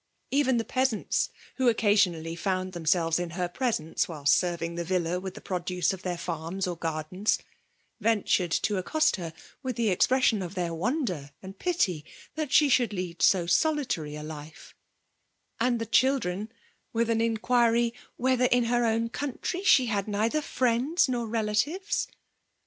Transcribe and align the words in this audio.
Even 0.31 0.57
fhe 0.57 0.63
peasanU^ 0.63 1.29
"frkm 1.59 1.73
oecasioBally 1.75 2.35
found 2.35 2.73
themselves 2.73 3.19
in 3.19 3.29
her 3.37 3.47
pre* 3.47 3.67
lence 3.67 4.07
while 4.07 4.25
serving 4.25 4.73
the 4.73 4.83
villa 4.83 5.19
with 5.19 5.35
the 5.35 5.41
produce 5.41 5.89
cf 5.89 6.01
their 6.01 6.17
farms 6.17 6.65
or 6.65 6.75
gardens^ 6.75 7.37
ventured 7.99 8.49
to 8.51 8.79
accoet 8.81 9.11
iier 9.19 9.31
with 9.61 9.75
the 9.75 9.91
expression 9.91 10.41
of 10.41 10.55
their 10.55 10.73
wonder 10.73 11.29
and 11.43 11.59
fibf 11.59 12.03
that 12.33 12.51
she 12.51 12.67
should 12.67 12.93
lead 12.93 13.21
so 13.21 13.45
soHtary 13.45 14.19
a 14.19 14.23
hfe; 14.23 14.73
and 15.59 15.77
the 15.77 15.85
children, 15.85 16.51
with 16.93 17.07
an 17.07 17.21
inquiry, 17.21 17.93
whether 18.15 18.45
in 18.45 18.63
her 18.63 18.83
own 18.83 19.07
country 19.07 19.61
she 19.61 19.85
had 19.85 20.07
neither 20.07 20.41
friends 20.41 21.07
nor 21.07 21.27
relatives 21.27 22.07